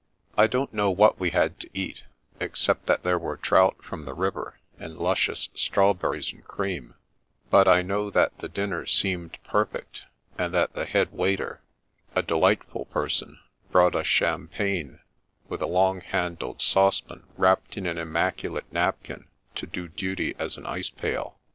[0.35, 2.05] I don't know what we had to eat,
[2.39, 6.95] except that there were trout from the river, and luscious straw berries and cream;
[7.51, 10.05] but I know that the dinner seemed perfect,
[10.39, 11.61] and that the head waiter,
[12.15, 13.37] a delightful person,
[13.71, 15.01] brought us champagne,
[15.49, 20.65] with a long handled saucepan wrapped in an immaculate napkin, to do duty as an
[20.65, 21.37] ice pail.